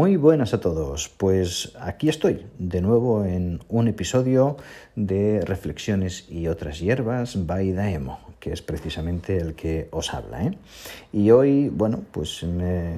[0.00, 1.10] Muy buenas a todos.
[1.14, 4.56] Pues aquí estoy de nuevo en un episodio
[4.96, 10.44] de Reflexiones y otras hierbas by Daemo, que es precisamente el que os habla.
[10.44, 10.58] ¿eh?
[11.12, 12.94] Y hoy, bueno, pues me,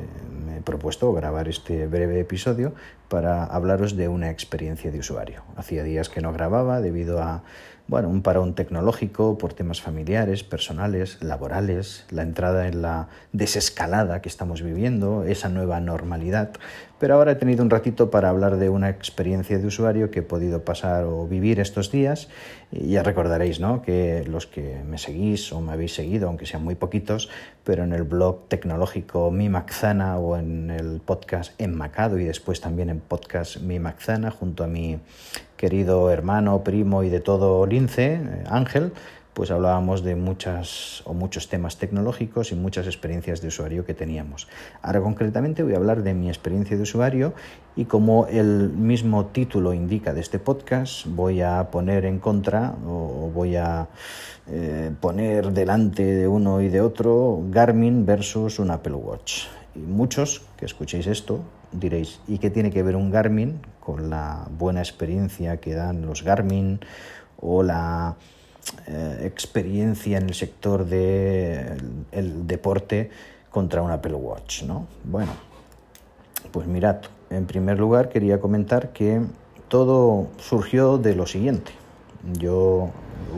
[0.57, 2.73] he propuesto grabar este breve episodio
[3.09, 5.43] para hablaros de una experiencia de usuario.
[5.57, 7.43] Hacía días que no grababa debido a
[7.89, 14.29] bueno, un parón tecnológico por temas familiares, personales, laborales, la entrada en la desescalada que
[14.29, 16.53] estamos viviendo, esa nueva normalidad.
[16.99, 20.23] Pero ahora he tenido un ratito para hablar de una experiencia de usuario que he
[20.23, 22.29] podido pasar o vivir estos días.
[22.73, 23.83] Ya recordaréis, ¿no?
[23.83, 27.29] Que los que me seguís o me habéis seguido, aunque sean muy poquitos,
[27.65, 32.89] pero en el blog tecnológico Mi Maxana o en el podcast Enmacado y después también
[32.89, 34.99] en podcast Mi Maxana junto a mi
[35.59, 38.93] querido hermano, primo y de todo lince, eh, Ángel,
[39.35, 44.49] pues hablábamos de muchas o muchos temas tecnológicos y muchas experiencias de usuario que teníamos.
[44.83, 47.33] Ahora concretamente voy a hablar de mi experiencia de usuario
[47.75, 53.31] y como el mismo título indica de este podcast, voy a poner en contra o
[53.33, 53.89] voy a
[54.49, 59.45] eh, poner delante de uno y de otro Garmin versus un Apple Watch.
[59.75, 61.41] Y muchos que escuchéis esto
[61.73, 66.23] diréis, ¿y qué tiene que ver un Garmin con la buena experiencia que dan los
[66.23, 66.81] Garmin
[67.41, 68.17] o la
[68.87, 73.11] eh, experiencia en el sector del el deporte
[73.51, 74.63] contra un Apple Watch?
[74.63, 74.87] ¿no?
[75.05, 75.33] Bueno,
[76.53, 79.21] pues mirad, en primer lugar quería comentar que
[79.69, 81.73] todo surgió de lo siguiente.
[82.39, 82.91] Yo,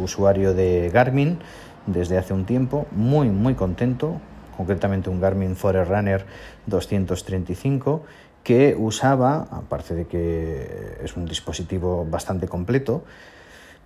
[0.03, 1.39] usuario de Garmin
[1.87, 4.21] desde hace un tiempo, muy, muy contento
[4.57, 6.25] concretamente un Garmin Forerunner
[6.67, 8.03] 235,
[8.43, 13.05] que usaba, aparte de que es un dispositivo bastante completo,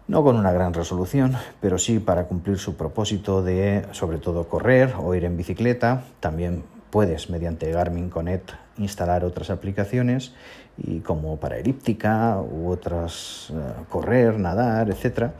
[0.08, 4.94] no con una gran resolución, pero sí para cumplir su propósito de, sobre todo, correr
[4.98, 6.02] o ir en bicicleta.
[6.20, 10.32] También puedes, mediante Garmin Connect, instalar otras aplicaciones
[10.76, 15.30] y como para elíptica u otras, eh, correr, nadar, etc.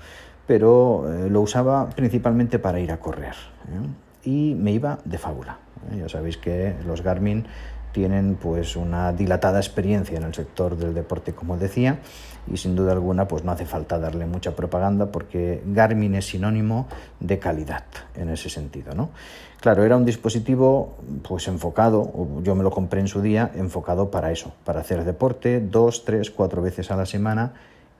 [0.47, 3.35] Pero eh, lo usaba principalmente para ir a correr.
[3.73, 3.89] ¿eh?
[4.25, 5.59] y me iba de fábula.
[5.97, 7.47] Ya sabéis que los Garmin
[7.93, 11.99] tienen pues una dilatada experiencia en el sector del deporte, como decía,
[12.51, 16.89] y sin duda alguna pues no hace falta darle mucha propaganda porque Garmin es sinónimo
[17.21, 17.85] de calidad
[18.15, 19.11] en ese sentido, ¿no?
[19.61, 20.97] Claro, era un dispositivo
[21.27, 22.13] pues enfocado,
[22.43, 26.31] yo me lo compré en su día, enfocado para eso, para hacer deporte dos, tres,
[26.31, 27.55] cuatro veces a la semana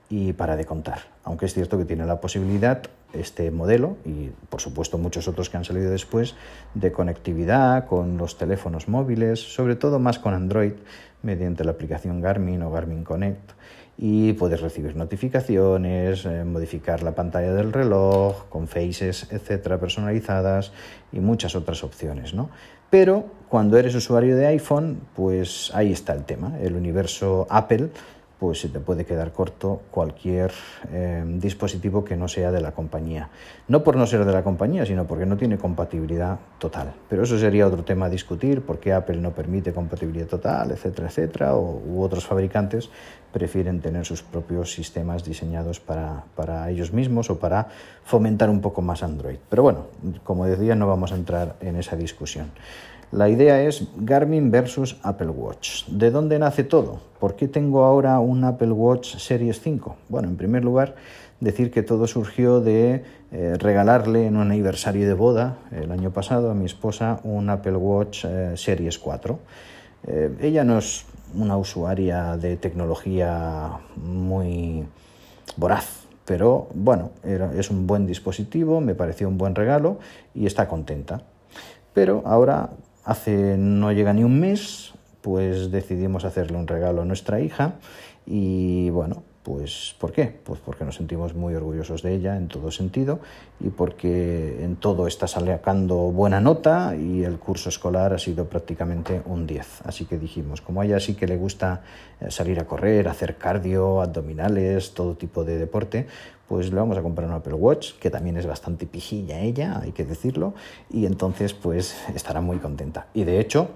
[0.09, 0.99] y para de contar.
[1.23, 2.81] Aunque es cierto que tiene la posibilidad
[3.13, 6.35] este modelo y por supuesto muchos otros que han salido después
[6.73, 10.73] de conectividad con los teléfonos móviles, sobre todo más con Android
[11.21, 13.51] mediante la aplicación Garmin o Garmin Connect
[14.01, 20.71] y puedes recibir notificaciones, eh, modificar la pantalla del reloj con faces, etcétera, personalizadas
[21.11, 22.49] y muchas otras opciones, ¿no?
[22.89, 27.89] Pero cuando eres usuario de iPhone, pues ahí está el tema, el universo Apple
[28.39, 30.51] pues se te puede quedar corto cualquier
[30.91, 33.29] eh, dispositivo que no sea de la compañía.
[33.67, 36.93] No por no ser de la compañía, sino porque no tiene compatibilidad total.
[37.09, 41.09] Pero eso sería otro tema a discutir, por qué Apple no permite compatibilidad total, etcétera,
[41.09, 42.89] etcétera, o, u otros fabricantes
[43.33, 47.67] prefieren tener sus propios sistemas diseñados para, para ellos mismos o para
[48.03, 49.37] fomentar un poco más Android.
[49.49, 49.87] Pero bueno,
[50.23, 52.51] como decía, no vamos a entrar en esa discusión.
[53.11, 55.87] La idea es Garmin versus Apple Watch.
[55.87, 56.99] ¿De dónde nace todo?
[57.19, 59.95] ¿Por qué tengo ahora un Apple Watch Series 5?
[60.09, 60.93] Bueno, en primer lugar,
[61.39, 66.51] decir que todo surgió de eh, regalarle en un aniversario de boda el año pasado
[66.51, 69.39] a mi esposa un Apple Watch eh, Series 4.
[70.05, 74.85] Eh, ella no es una usuaria de tecnología muy
[75.57, 79.97] voraz, pero bueno, es un buen dispositivo, me pareció un buen regalo
[80.35, 81.23] y está contenta.
[81.93, 82.69] Pero ahora
[83.05, 87.75] Hace no llega ni un mes, pues decidimos hacerle un regalo a nuestra hija
[88.25, 90.25] y bueno, pues ¿por qué?
[90.43, 93.19] Pues porque nos sentimos muy orgullosos de ella en todo sentido
[93.59, 99.21] y porque en todo está sacando buena nota y el curso escolar ha sido prácticamente
[99.25, 99.81] un 10.
[99.85, 101.81] Así que dijimos, como a ella sí que le gusta
[102.19, 106.05] eh, salir a correr, hacer cardio, abdominales, todo tipo de deporte,
[106.49, 109.91] pues le vamos a comprar un Apple Watch, que también es bastante pijilla ella, hay
[109.91, 110.55] que decirlo,
[110.89, 113.05] y entonces pues estará muy contenta.
[113.13, 113.69] Y de hecho,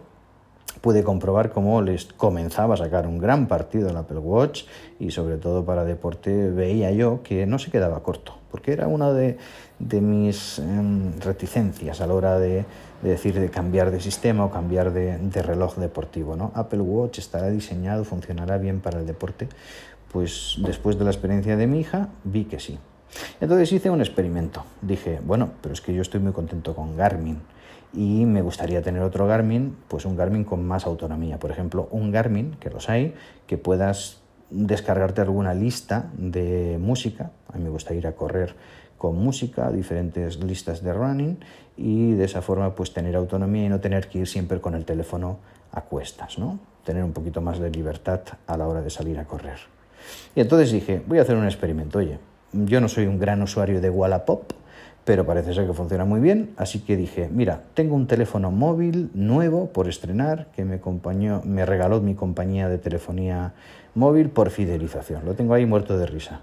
[0.81, 4.63] pude comprobar cómo les comenzaba a sacar un gran partido el Apple Watch
[4.99, 9.13] y sobre todo para deporte veía yo que no se quedaba corto, porque era una
[9.13, 9.37] de,
[9.79, 12.65] mis em, reticencias a la hora de,
[13.03, 16.35] decir de cambiar de sistema o cambiar de, reloj deportivo.
[16.35, 16.51] ¿no?
[16.55, 19.47] Apple Watch estará diseñado, funcionará bien para el deporte,
[20.13, 22.77] pues después de la experiencia de mi hija vi que sí.
[23.41, 24.63] Entonces hice un experimento.
[24.81, 27.39] Dije, bueno, pero es que yo estoy muy contento con Garmin
[27.93, 31.39] y me gustaría tener otro Garmin, pues un Garmin con más autonomía.
[31.39, 33.15] Por ejemplo, un Garmin, que los hay,
[33.47, 37.31] que puedas descargarte alguna lista de música.
[37.51, 38.55] A mí me gusta ir a correr
[38.97, 41.39] con música, diferentes listas de running
[41.75, 44.85] y de esa forma pues tener autonomía y no tener que ir siempre con el
[44.85, 45.39] teléfono
[45.71, 46.59] a cuestas, ¿no?
[46.85, 49.57] Tener un poquito más de libertad a la hora de salir a correr.
[50.35, 51.99] Y entonces dije, voy a hacer un experimento.
[51.99, 52.19] Oye,
[52.51, 54.51] yo no soy un gran usuario de Wallapop,
[55.05, 59.09] pero parece ser que funciona muy bien, así que dije, mira, tengo un teléfono móvil
[59.13, 60.79] nuevo por estrenar que me,
[61.43, 63.53] me regaló mi compañía de telefonía
[63.95, 65.25] móvil por fidelización.
[65.25, 66.41] Lo tengo ahí muerto de risa.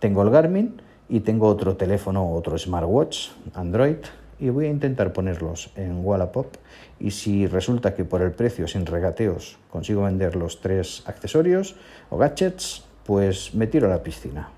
[0.00, 3.96] Tengo el Garmin y tengo otro teléfono, otro smartwatch, Android,
[4.40, 6.56] y voy a intentar ponerlos en Wallapop
[6.98, 11.76] y si resulta que por el precio sin regateos consigo vender los tres accesorios
[12.08, 14.50] o gadgets, pues me tiro a la piscina.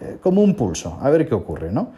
[0.00, 1.92] Eh, como un pulso, a ver qué ocurre, ¿no?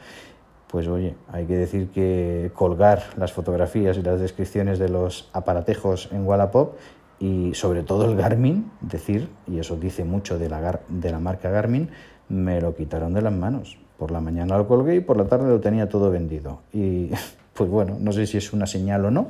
[0.66, 6.08] pues oye, hay que decir que colgar las fotografías y las descripciones de los aparatejos
[6.10, 6.74] en Wallapop
[7.20, 11.48] y sobre todo el Garmin, decir, y eso dice mucho de la, de la marca
[11.48, 11.90] Garmin,
[12.28, 13.78] me lo quitaron de las manos.
[13.96, 16.58] Por la mañana lo colgué y por la tarde lo tenía todo vendido.
[16.72, 17.10] Y
[17.54, 19.28] pues bueno, no sé si es una señal o no,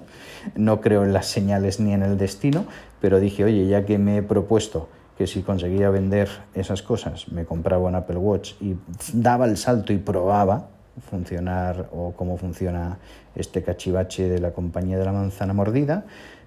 [0.55, 2.65] no creo en las señales ni en el destino,
[3.03, 4.89] pero dije, oye, ya que me he propuesto
[5.21, 8.75] que si conseguía vender esas cosas, me compraba un Apple Watch y
[9.13, 10.69] daba el salto y probaba,
[11.11, 12.97] funcionar o cómo funciona
[13.35, 16.07] este cachivache de la compañía de la manzana mordida,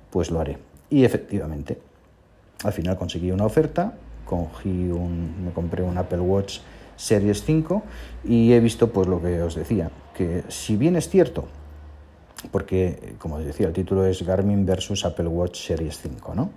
[0.09, 0.57] pues lo haré.
[0.89, 1.77] Y efectivamente,
[2.63, 3.93] al final conseguí una oferta,
[4.25, 6.61] cogí un, me compré un Apple Watch
[6.95, 7.83] Series 5
[8.23, 11.45] y he visto pues lo que os decía, que si bien es cierto,
[12.51, 16.49] porque como os decía, el título es Garmin versus Apple Watch Series 5, ¿no?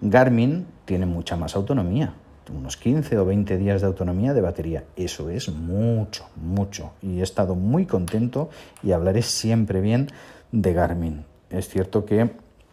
[0.00, 2.14] Garmin tiene mucha más autonomía,
[2.54, 4.84] unos 15 o 20 días de autonomía de batería.
[4.96, 6.92] Eso es mucho, mucho.
[7.02, 8.50] Y he estado muy contento
[8.82, 10.08] y hablaré siempre bien
[10.52, 11.24] de Garmin.
[11.50, 12.30] Es cierto que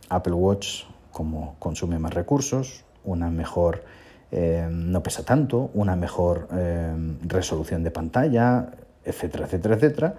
[0.10, 3.84] Apple Watch, como consume más recursos, una mejor,
[4.32, 8.72] eh, no pesa tanto, una mejor eh, resolución de pantalla,
[9.04, 10.16] etcétera, etcétera, etcétera,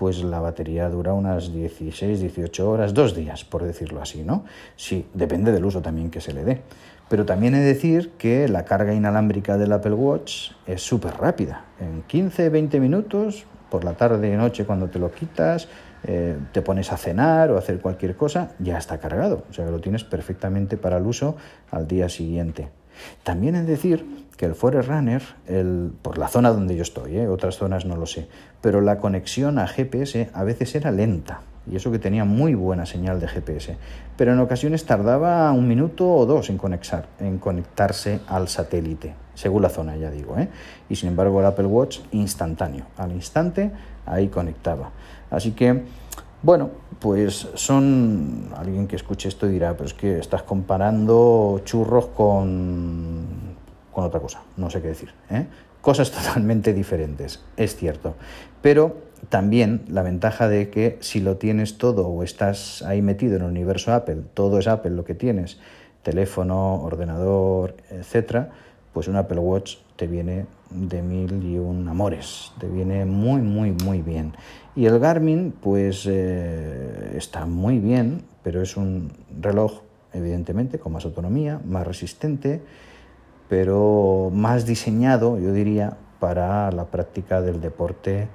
[0.00, 4.46] pues la batería dura unas 16, 18 horas, dos días, por decirlo así, ¿no?
[4.74, 6.62] Sí, depende del uso también que se le dé.
[7.10, 11.66] Pero también he de decir que la carga inalámbrica del Apple Watch es súper rápida.
[11.78, 15.68] En 15-20 minutos, por la tarde noche cuando te lo quitas,
[16.04, 19.44] eh, te pones a cenar o a hacer cualquier cosa, ya está cargado.
[19.50, 21.36] O sea que lo tienes perfectamente para el uso
[21.70, 22.70] al día siguiente.
[23.22, 27.28] También de decir que el Forerunner, el, por la zona donde yo estoy, ¿eh?
[27.28, 28.28] otras zonas no lo sé,
[28.60, 32.86] pero la conexión a GPS a veces era lenta y eso que tenía muy buena
[32.86, 33.76] señal de GPS,
[34.16, 39.62] pero en ocasiones tardaba un minuto o dos en, conectar, en conectarse al satélite, según
[39.62, 40.48] la zona, ya digo, ¿eh?
[40.88, 43.70] y sin embargo el Apple Watch instantáneo, al instante
[44.06, 44.90] ahí conectaba.
[45.30, 45.82] Así que,
[46.42, 53.26] bueno, pues son, alguien que escuche esto dirá, pero es que estás comparando churros con,
[53.92, 55.46] con otra cosa, no sé qué decir, ¿eh?
[55.80, 58.14] cosas totalmente diferentes, es cierto,
[58.62, 58.96] pero
[59.28, 63.48] también la ventaja de que si lo tienes todo o estás ahí metido en el
[63.50, 65.58] universo Apple, todo es Apple lo que tienes,
[66.02, 68.50] teléfono, ordenador, etcétera,
[68.92, 73.72] pues un Apple Watch te viene de mil y un amores, te viene muy, muy,
[73.84, 74.32] muy bien.
[74.74, 79.82] Y el Garmin, pues eh, está muy bien, pero es un reloj,
[80.14, 82.62] evidentemente, con más autonomía, más resistente,
[83.50, 88.28] pero más diseñado, yo diría, para la práctica del deporte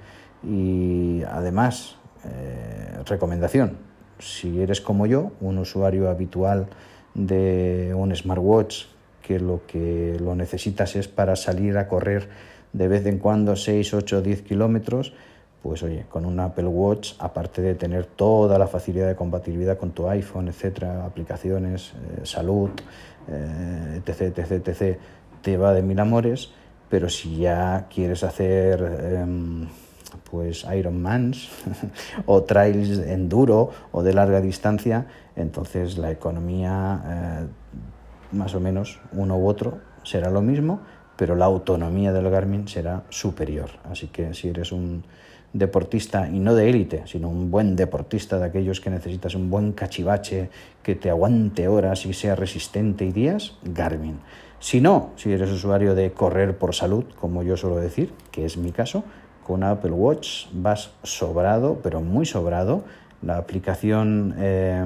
[0.43, 1.95] y además,
[2.25, 3.77] eh, recomendación,
[4.19, 6.67] si eres como yo, un usuario habitual
[7.15, 8.85] de un smartwatch
[9.25, 12.27] que lo que lo necesitas es para salir a correr
[12.73, 15.13] de vez en cuando 6, 8, 10 kilómetros,
[15.63, 19.91] pues oye, con un Apple Watch, aparte de tener toda la facilidad de compatibilidad con
[19.91, 22.69] tu iPhone, etcétera, aplicaciones, eh, salud,
[23.27, 24.99] eh, etc, etc, etc,
[25.41, 26.51] te va de mil amores,
[26.89, 29.67] pero si ya quieres hacer em,
[30.29, 31.49] pues Ironmans
[32.25, 37.47] o trails enduro o de larga distancia, entonces la economía eh,
[38.31, 40.81] más o menos uno u otro será lo mismo,
[41.15, 43.69] pero la autonomía del Garmin será superior.
[43.89, 45.03] Así que si eres un
[45.53, 49.71] deportista, y no de élite, sino un buen deportista de aquellos que necesitas un buen
[49.71, 50.49] cachivache
[50.83, 54.19] que te aguante horas y sea resistente y días, Garmin.
[54.59, 58.57] Si no, si eres usuario de correr por salud, como yo suelo decir, que es
[58.57, 59.05] mi caso,
[59.45, 62.83] con Apple Watch vas sobrado, pero muy sobrado.
[63.21, 64.83] La aplicación eh,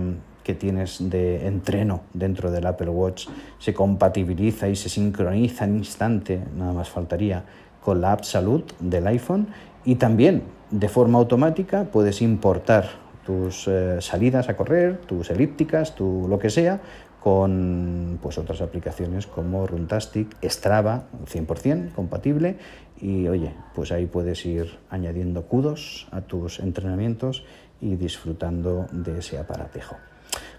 [0.49, 3.27] que tienes de entreno dentro del Apple Watch
[3.59, 7.43] se compatibiliza y se sincroniza en instante, nada más faltaría,
[7.79, 9.45] con la app Salud del iPhone
[9.85, 10.41] Y también
[10.71, 12.89] de forma automática puedes importar
[13.27, 16.81] tus eh, salidas a correr, tus elípticas, tu lo que sea,
[17.19, 22.57] con pues, otras aplicaciones como Runtastic, Strava, 100% compatible.
[22.99, 27.43] Y oye, pues ahí puedes ir añadiendo kudos a tus entrenamientos
[27.81, 29.95] y disfrutando de ese aparatejo.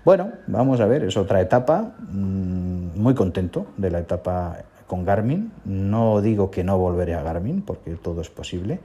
[0.03, 5.53] Bueno, vamos a ver, es otra etapa, mm, muy contento de la etapa con Garmin.
[5.67, 8.81] No digo que no volveré a Garmin, porque todo es posible,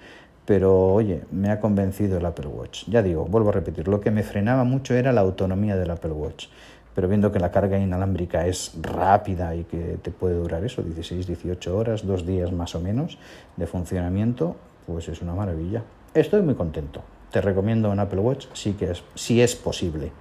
[0.45, 2.84] pero oye, me ha convencido el Apple Watch.
[2.88, 6.12] Ya digo, vuelvo a repetir, lo que me frenaba mucho era la autonomía del Apple
[6.12, 6.48] Watch.
[6.93, 11.27] Pero viendo que la carga inalámbrica es rápida y que te puede durar eso, 16,
[11.27, 13.17] 18 horas, dos días más o menos
[13.55, 15.81] de funcionamiento, pues es una maravilla.
[16.13, 17.01] Estoy muy contento.
[17.31, 20.12] Te recomiendo un Apple Watch sí que es, si es posible.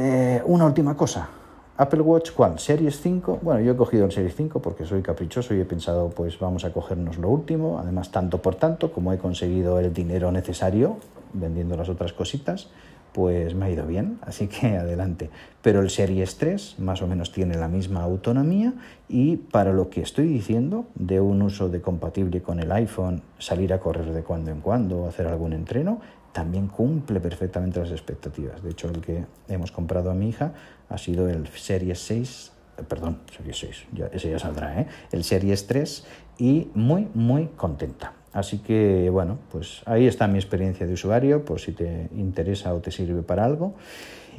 [0.00, 1.28] Eh, una última cosa.
[1.76, 2.60] Apple Watch, ¿cuál?
[2.60, 3.40] ¿Series 5?
[3.42, 6.64] Bueno, yo he cogido el Series 5 porque soy caprichoso y he pensado, pues vamos
[6.64, 7.80] a cogernos lo último.
[7.80, 10.98] Además, tanto por tanto, como he conseguido el dinero necesario
[11.32, 12.68] vendiendo las otras cositas,
[13.12, 15.30] pues me ha ido bien, así que adelante.
[15.62, 18.74] Pero el Series 3 más o menos tiene la misma autonomía
[19.08, 23.72] y para lo que estoy diciendo de un uso de compatible con el iPhone, salir
[23.72, 26.00] a correr de cuando en cuando, hacer algún entreno,
[26.32, 28.62] también cumple perfectamente las expectativas.
[28.62, 30.52] De hecho, el que hemos comprado a mi hija
[30.88, 34.86] ha sido el Series 6, eh, perdón, Series 6, ya, ese ya saldrá, ¿eh?
[35.12, 36.06] el Series 3
[36.38, 38.12] y muy, muy contenta.
[38.32, 42.80] Así que bueno, pues ahí está mi experiencia de usuario, por si te interesa o
[42.80, 43.74] te sirve para algo.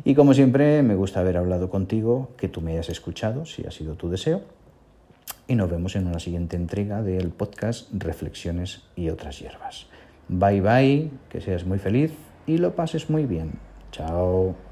[0.04, 3.72] Y como siempre, me gusta haber hablado contigo, que tú me hayas escuchado, si ha
[3.72, 4.42] sido tu deseo.
[5.48, 9.88] Y nos vemos en una siguiente entrega del podcast Reflexiones y otras hierbas.
[10.30, 12.14] Bye bye, que seas muy feliz
[12.46, 13.52] y lo pases muy bien.
[13.92, 14.69] Chao.